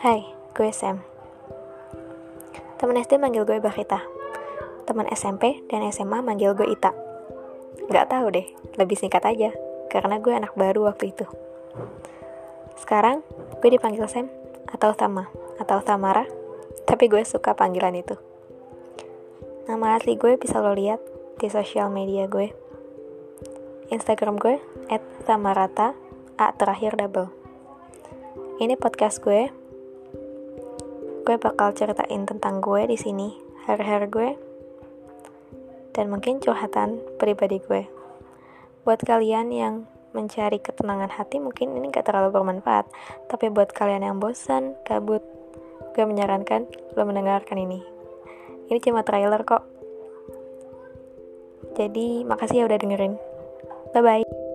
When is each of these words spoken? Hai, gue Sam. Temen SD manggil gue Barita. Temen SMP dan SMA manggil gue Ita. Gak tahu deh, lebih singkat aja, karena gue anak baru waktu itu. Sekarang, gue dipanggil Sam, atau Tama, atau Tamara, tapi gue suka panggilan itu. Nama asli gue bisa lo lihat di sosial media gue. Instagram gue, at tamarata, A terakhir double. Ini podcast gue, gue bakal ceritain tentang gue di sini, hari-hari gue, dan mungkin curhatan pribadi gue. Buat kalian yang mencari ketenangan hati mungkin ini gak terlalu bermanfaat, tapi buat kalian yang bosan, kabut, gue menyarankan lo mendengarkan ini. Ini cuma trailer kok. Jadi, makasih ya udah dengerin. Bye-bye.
Hai, 0.00 0.24
gue 0.56 0.72
Sam. 0.72 1.04
Temen 2.80 2.96
SD 3.04 3.20
manggil 3.20 3.44
gue 3.44 3.60
Barita. 3.60 4.00
Temen 4.88 5.04
SMP 5.12 5.60
dan 5.68 5.84
SMA 5.92 6.24
manggil 6.24 6.56
gue 6.56 6.64
Ita. 6.72 6.96
Gak 7.92 8.08
tahu 8.08 8.32
deh, 8.32 8.48
lebih 8.80 8.96
singkat 8.96 9.20
aja, 9.28 9.52
karena 9.92 10.16
gue 10.16 10.32
anak 10.32 10.56
baru 10.56 10.88
waktu 10.88 11.12
itu. 11.12 11.28
Sekarang, 12.80 13.20
gue 13.60 13.68
dipanggil 13.76 14.08
Sam, 14.08 14.32
atau 14.72 14.96
Tama, 14.96 15.28
atau 15.60 15.84
Tamara, 15.84 16.24
tapi 16.88 17.12
gue 17.12 17.20
suka 17.20 17.52
panggilan 17.52 17.92
itu. 17.92 18.16
Nama 19.68 20.00
asli 20.00 20.16
gue 20.16 20.40
bisa 20.40 20.64
lo 20.64 20.72
lihat 20.72 21.04
di 21.36 21.52
sosial 21.52 21.92
media 21.92 22.24
gue. 22.24 22.56
Instagram 23.92 24.40
gue, 24.40 24.64
at 24.88 25.04
tamarata, 25.28 25.92
A 26.40 26.56
terakhir 26.56 26.96
double. 26.96 27.28
Ini 28.64 28.80
podcast 28.80 29.20
gue, 29.20 29.59
gue 31.24 31.36
bakal 31.36 31.76
ceritain 31.76 32.24
tentang 32.24 32.64
gue 32.64 32.88
di 32.88 32.96
sini, 32.96 33.36
hari-hari 33.68 34.06
gue, 34.08 34.30
dan 35.92 36.08
mungkin 36.08 36.40
curhatan 36.40 37.00
pribadi 37.20 37.60
gue. 37.60 37.84
Buat 38.82 39.04
kalian 39.04 39.52
yang 39.52 39.74
mencari 40.10 40.58
ketenangan 40.58 41.12
hati 41.12 41.38
mungkin 41.38 41.76
ini 41.76 41.92
gak 41.92 42.08
terlalu 42.08 42.34
bermanfaat, 42.34 42.88
tapi 43.30 43.52
buat 43.52 43.70
kalian 43.70 44.02
yang 44.02 44.16
bosan, 44.18 44.74
kabut, 44.82 45.22
gue 45.94 46.04
menyarankan 46.06 46.66
lo 46.96 47.02
mendengarkan 47.06 47.60
ini. 47.60 47.84
Ini 48.70 48.78
cuma 48.82 49.02
trailer 49.02 49.42
kok. 49.42 49.66
Jadi, 51.74 52.26
makasih 52.26 52.62
ya 52.62 52.64
udah 52.66 52.78
dengerin. 52.78 53.14
Bye-bye. 53.94 54.49